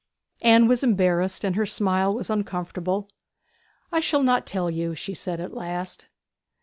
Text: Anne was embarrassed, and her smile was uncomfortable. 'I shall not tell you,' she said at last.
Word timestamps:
Anne 0.41 0.67
was 0.67 0.81
embarrassed, 0.83 1.43
and 1.43 1.55
her 1.55 1.63
smile 1.63 2.11
was 2.11 2.31
uncomfortable. 2.31 3.07
'I 3.91 3.99
shall 3.99 4.23
not 4.23 4.47
tell 4.47 4.67
you,' 4.67 4.95
she 4.95 5.13
said 5.13 5.39
at 5.39 5.53
last. 5.53 6.07